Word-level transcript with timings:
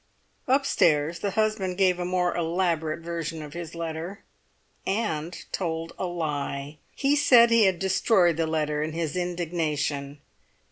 Upstairs 0.47 1.19
the 1.19 1.29
husband 1.29 1.77
gave 1.77 1.99
a 1.99 2.05
more 2.05 2.35
elaborate 2.35 3.01
version 3.01 3.43
of 3.43 3.53
his 3.53 3.75
letter, 3.75 4.23
and 4.83 5.45
told 5.51 5.93
a 5.99 6.07
lie. 6.07 6.79
He 6.95 7.15
said 7.15 7.51
he 7.51 7.65
had 7.65 7.77
destroyed 7.77 8.35
the 8.35 8.47
letter 8.47 8.81
in 8.81 8.93
his 8.93 9.15
indignation. 9.15 10.17